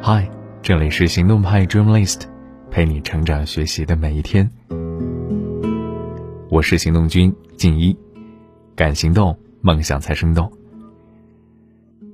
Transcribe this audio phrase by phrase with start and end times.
[0.00, 0.30] 嗨，
[0.62, 2.22] 这里是行动派 Dream List，
[2.70, 4.50] 陪你成长学习的每一天。
[6.48, 7.94] 我是行动君静一，
[8.74, 10.50] 敢行动，梦想才生动。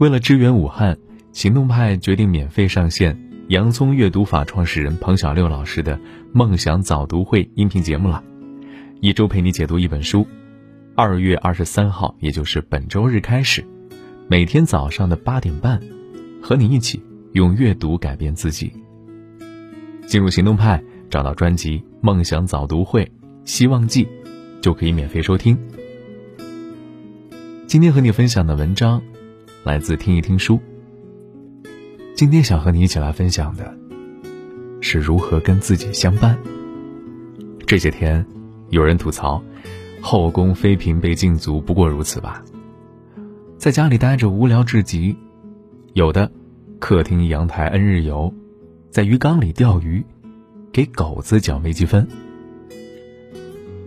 [0.00, 0.96] 为了支援武汉，
[1.32, 3.16] 行动派决定免费上线
[3.48, 6.00] 洋葱阅读法创始人彭小六老师的
[6.32, 8.24] 梦想早读会音频节目了，
[9.00, 10.26] 一周陪你解读一本书。
[10.96, 13.64] 二月二十三号，也就是本周日开始，
[14.28, 15.80] 每天早上的八点半，
[16.42, 17.02] 和你一起。
[17.34, 18.72] 用阅读改变自己。
[20.06, 23.04] 进入行动派，找到专辑《梦想早读会》，
[23.44, 24.06] 希望记，
[24.60, 25.58] 就可以免费收听。
[27.66, 29.02] 今天和你分享的文章，
[29.64, 30.60] 来自听一听书。
[32.14, 33.76] 今天想和你一起来分享的，
[34.80, 36.38] 是如何跟自己相伴。
[37.66, 38.24] 这些天，
[38.70, 39.42] 有人吐槽，
[40.00, 42.44] 后宫妃嫔被禁足不过如此吧？
[43.64, 45.16] 在家里待着无聊至极，
[45.94, 46.30] 有的。
[46.78, 48.30] 客厅阳台恩日游，
[48.90, 50.04] 在鱼缸里钓鱼，
[50.70, 52.06] 给狗子讲微积分。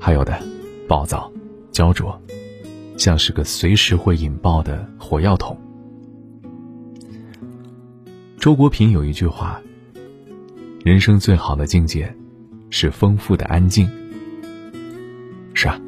[0.00, 0.42] 还有的，
[0.88, 1.30] 暴躁、
[1.72, 2.18] 焦灼，
[2.96, 5.60] 像是个随时会引爆的火药桶。
[8.38, 9.60] 周国平有一句话
[10.86, 12.16] ：“人生最好的境界，
[12.70, 13.86] 是丰富的安静。”
[15.52, 15.78] 是啊，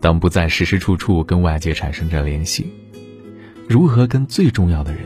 [0.00, 2.72] 当不再时时处处跟外界产生着联系，
[3.70, 5.02] 如何跟最重要的人？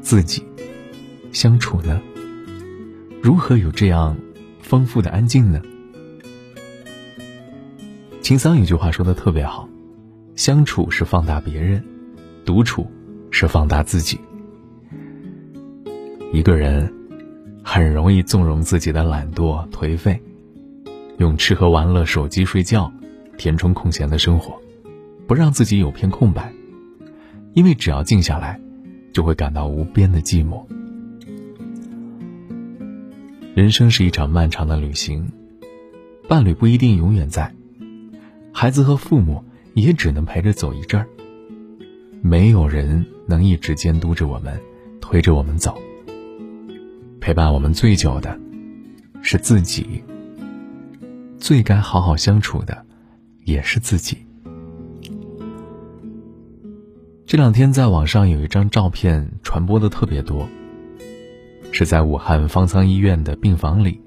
[0.00, 0.42] 自己
[1.32, 2.00] 相处呢？
[3.20, 4.16] 如何有这样
[4.62, 5.60] 丰富的安静呢？
[8.22, 9.68] 秦桑有句话说的特别好：
[10.34, 11.84] 相处是放大别人，
[12.46, 12.90] 独处
[13.30, 14.18] 是放大自己。
[16.32, 16.90] 一个人
[17.62, 20.18] 很容易纵容自己的懒惰颓废，
[21.18, 22.90] 用吃喝玩乐、手机、睡觉
[23.36, 24.58] 填充空闲的生活，
[25.26, 26.50] 不让自己有片空白。
[27.54, 28.58] 因为只要静下来。
[29.12, 30.64] 就会感到无边的寂寞。
[33.54, 35.30] 人生是一场漫长的旅行，
[36.26, 37.54] 伴侣不一定永远在，
[38.54, 41.06] 孩子和父母也只能陪着走一阵儿。
[42.22, 44.58] 没有人能一直监督着我们，
[45.00, 45.76] 推着我们走。
[47.20, 48.40] 陪伴我们最久的，
[49.20, 50.02] 是自己。
[51.36, 52.86] 最该好好相处的，
[53.44, 54.16] 也是自己。
[57.32, 60.46] 这两天在网上有一张照片传播的特别多，
[61.70, 63.98] 是在武汉方舱医院的病房里，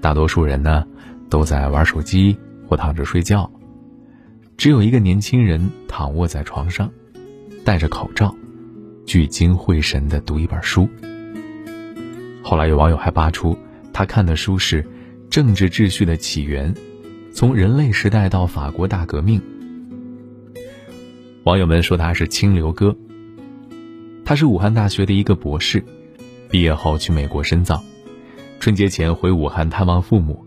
[0.00, 0.84] 大多数人呢
[1.30, 2.36] 都在玩手机
[2.66, 3.48] 或躺着睡觉，
[4.56, 6.90] 只有一个年轻人躺卧在床上，
[7.64, 8.34] 戴着口罩，
[9.06, 10.88] 聚精会神地读一本书。
[12.42, 13.56] 后来有网友还扒出
[13.92, 14.82] 他看的书是
[15.30, 16.74] 《政治秩序的起源：
[17.32, 19.38] 从人类时代到法国大革命》。
[21.44, 22.96] 网友们说他是清流哥。
[24.24, 25.84] 他是武汉大学的一个博士，
[26.50, 27.82] 毕业后去美国深造，
[28.58, 30.42] 春节前回武汉探望父母，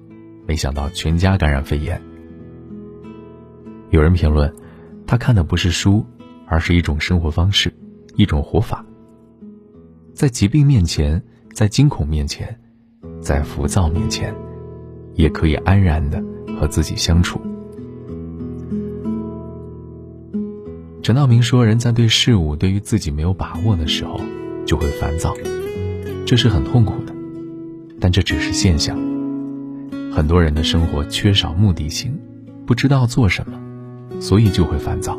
[0.47, 2.01] 没想到全家感染肺炎。
[3.91, 4.51] 有人评论，
[5.05, 6.03] 他看的不是书，
[6.47, 7.71] 而是一种生活方式，
[8.15, 8.83] 一种活法。
[10.15, 11.21] 在疾病面前，
[11.53, 12.59] 在惊恐面前，
[13.21, 14.33] 在浮躁面前，
[15.13, 16.19] 也可以安然的
[16.59, 17.39] 和自己相处。
[21.07, 24.19] 陈道明说：“人在对事物对于自己没有把握的时候，
[24.65, 25.33] 就会烦躁，
[26.25, 27.15] 这是很痛苦的。
[27.97, 28.97] 但这只是现象。
[30.13, 32.19] 很多人的生活缺少目的性，
[32.65, 33.57] 不知道做什么，
[34.19, 35.17] 所以就会烦躁。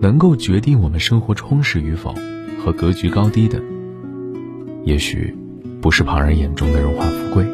[0.00, 2.14] 能够决定我们生活充实与否
[2.64, 3.60] 和格局高低的，
[4.84, 5.36] 也许
[5.82, 7.46] 不是旁人眼中的荣华富贵，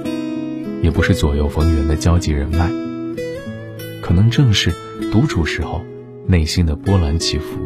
[0.82, 2.70] 也不是左右逢源的交际人脉，
[4.00, 4.72] 可能正是。”
[5.12, 5.84] 独处时候，
[6.26, 7.58] 内心的波澜起伏。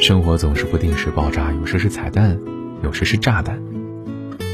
[0.00, 2.38] 生活总是不定时爆炸，有时是彩蛋，
[2.82, 3.60] 有时是炸弹。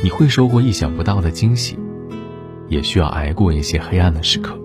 [0.02, 1.78] 你会收获意想不到的惊喜，
[2.68, 4.58] 也需要挨过一些黑暗的时刻。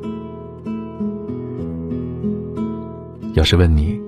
[3.33, 3.99] 要是问你，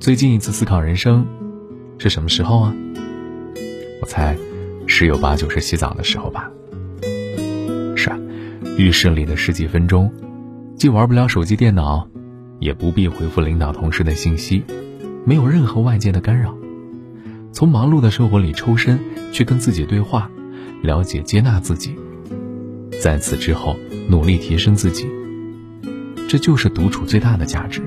[0.00, 1.26] 最近一次思考人生
[1.98, 2.74] 是什么时候啊？
[4.00, 4.36] 我猜，
[4.86, 6.50] 十有八九是洗澡的时候吧。
[7.96, 8.18] 是啊，
[8.76, 10.12] 浴室里的十几分钟。
[10.78, 12.08] 既玩不了手机电脑，
[12.60, 14.62] 也不必回复领导同事的信息，
[15.24, 16.56] 没有任何外界的干扰，
[17.52, 19.00] 从忙碌的生活里抽身
[19.32, 20.30] 去跟自己对话，
[20.80, 21.96] 了解接纳自己，
[23.02, 23.76] 在此之后
[24.08, 25.08] 努力提升自己，
[26.28, 27.82] 这就是独处最大的价值。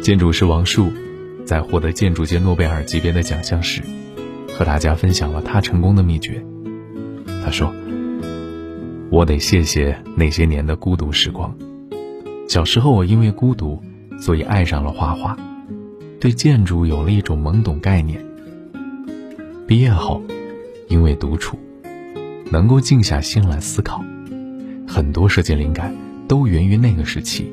[0.00, 0.90] 建筑师王树
[1.44, 3.82] 在获得建筑界诺贝尔级别的奖项时，
[4.56, 6.42] 和大家分享了他成功的秘诀。
[7.44, 7.70] 他说。
[9.08, 11.56] 我得谢谢那些年的孤独时光，
[12.48, 13.80] 小时候我因为孤独，
[14.18, 15.36] 所以爱上了画画，
[16.20, 18.22] 对建筑有了一种懵懂概念。
[19.66, 20.20] 毕业后，
[20.88, 21.56] 因为独处，
[22.50, 24.04] 能够静下心来思考，
[24.88, 25.94] 很多设计灵感
[26.26, 27.50] 都源于那个时期。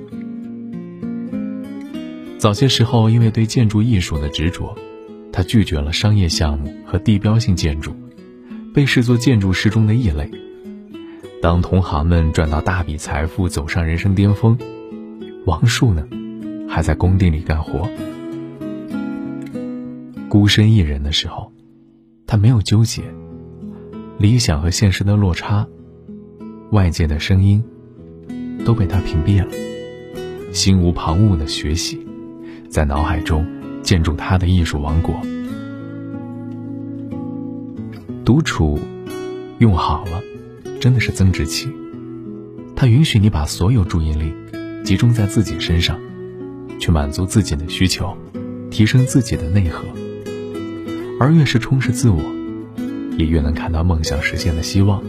[2.39, 4.75] 早些时候，因为对建筑艺术的执着，
[5.31, 7.95] 他拒绝了商业项目和地标性建筑，
[8.73, 10.29] 被视作建筑师中的异类。
[11.43, 14.57] 当同行们赚到大笔财富，走上人生巅峰，
[15.45, 16.07] 王树呢，
[16.69, 17.85] 还在工地里干活。
[20.29, 21.51] 孤身一人的时候，
[22.25, 23.03] 他没有纠结
[24.17, 25.67] 理想和现实的落差，
[26.71, 27.61] 外界的声音
[28.63, 29.51] 都被他屏蔽了，
[30.53, 32.07] 心无旁骛的学习，
[32.69, 33.45] 在脑海中
[33.81, 35.13] 建筑他的艺术王国。
[38.23, 38.79] 独处
[39.59, 40.23] 用好了。
[40.83, 41.69] 真的是增值期，
[42.75, 44.33] 它允许你把所有注意力
[44.83, 45.97] 集中在自己身上，
[46.77, 48.17] 去满足自己的需求，
[48.69, 49.85] 提升自己的内核。
[51.21, 52.21] 而越是充实自我，
[53.17, 55.01] 也越能看到梦想实现的希望，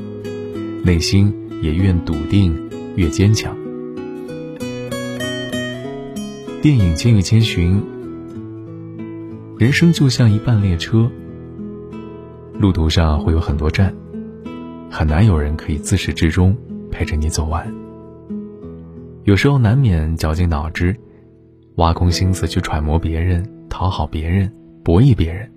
[0.85, 2.57] 内心也越笃定，
[2.95, 3.53] 越坚强。
[6.63, 7.83] 电影《千与千寻》，
[9.59, 11.11] 人生就像一班列车，
[12.61, 13.93] 路途上会有很多站。
[14.97, 16.57] 很难有人可以自始至终
[16.89, 17.67] 陪着你走完。
[19.25, 20.97] 有时候难免绞尽脑汁，
[21.79, 24.55] 挖空心思去揣摩别人、讨好别人、
[24.85, 25.53] 博弈别人，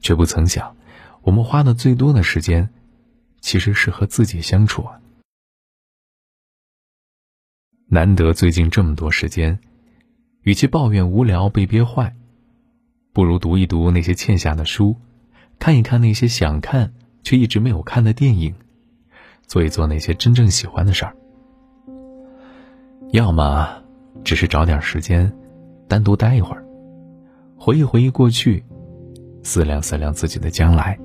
[0.00, 0.74] 却不曾想，
[1.20, 2.70] 我们花的最多的时间，
[3.42, 4.98] 其实是和自己相处啊。
[7.88, 9.58] 难得最近这么多时间，
[10.44, 12.16] 与其抱怨无聊被憋坏，
[13.12, 14.96] 不如读一读那些欠下的书，
[15.58, 16.94] 看一看那些想看。
[17.30, 18.52] 却一直没有看的电影，
[19.46, 21.14] 做一做那些真正喜欢的事儿，
[23.12, 23.68] 要么
[24.24, 25.32] 只是找点时间
[25.86, 26.64] 单独待一会儿，
[27.56, 28.64] 回忆回忆过去，
[29.44, 30.98] 思量思量自己的将来，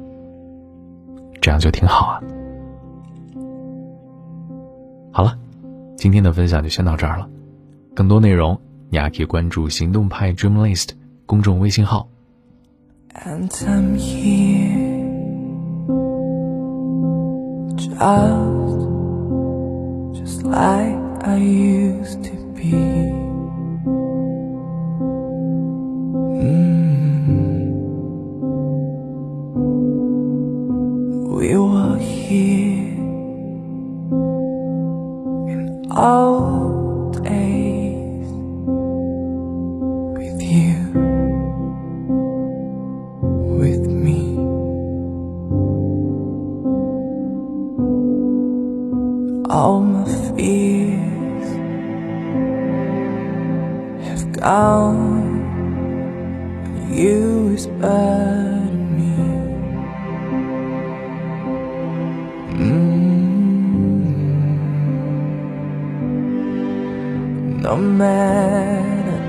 [1.40, 2.20] 这样就挺好啊。
[5.12, 5.38] 好了，
[5.96, 7.30] 今天的分享就先到这儿了，
[7.94, 10.90] 更多内容你还可以关注行动派 Dream List
[11.28, 12.10] 公众微信号。
[18.00, 18.82] Just,
[20.16, 23.35] just like I used to be.
[49.50, 50.06] All my
[50.36, 51.48] fears
[54.08, 55.36] have gone.
[56.92, 59.14] You to me.
[62.58, 62.82] Mm.
[67.62, 69.20] No matter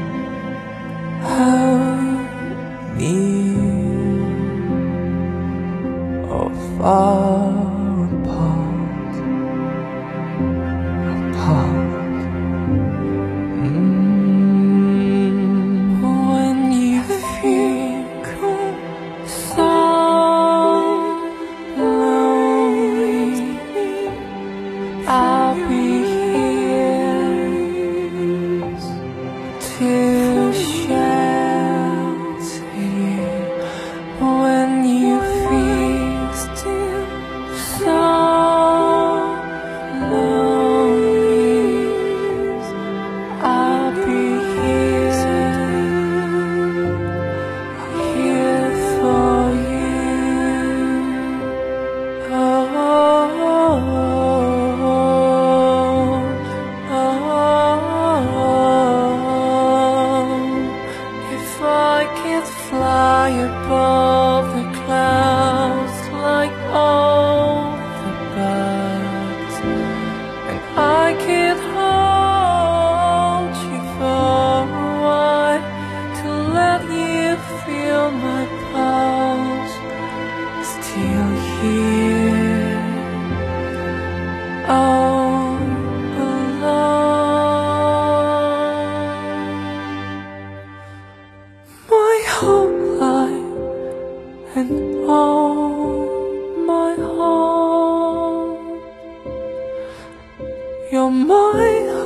[1.21, 1.77] how
[2.97, 3.67] near
[6.31, 7.56] or far.
[63.27, 69.57] high above the clouds like all the birds.
[70.51, 70.61] And
[71.03, 75.65] I could hold you for a while
[76.21, 76.29] To
[76.59, 77.31] let you
[77.63, 79.75] feel my pulse.
[80.73, 82.26] Still here.
[101.57, 102.06] 为何